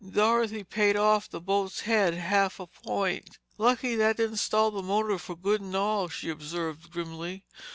[0.03, 3.37] Dorothy paid off the boat's head half a point.
[3.59, 7.43] "Lucky that didn't stall the motor for good and all," she observed grimly.